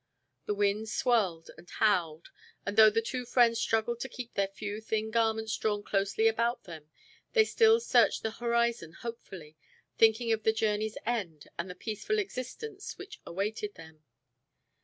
The 0.47 0.55
wind 0.55 0.89
swirled 0.89 1.51
and 1.59 1.69
howled, 1.69 2.31
and 2.65 2.75
though 2.75 2.89
the 2.89 3.03
two 3.03 3.23
friends 3.23 3.59
struggled 3.61 3.99
to 3.99 4.09
keep 4.09 4.33
their 4.33 4.47
few 4.47 4.81
thin 4.81 5.11
garments 5.11 5.55
drawn 5.55 5.83
closely 5.83 6.27
about 6.27 6.63
them, 6.63 6.89
they 7.33 7.45
still 7.45 7.79
searched 7.79 8.23
the 8.23 8.31
horizon 8.31 8.93
hopefully, 9.01 9.57
thinking 9.99 10.31
of 10.33 10.41
the 10.41 10.53
journey's 10.53 10.97
end 11.05 11.49
and 11.55 11.69
the 11.69 11.75
peaceful 11.75 12.17
existence 12.17 12.97
which 12.97 13.19
awaited 13.27 13.75
them. 13.75 14.01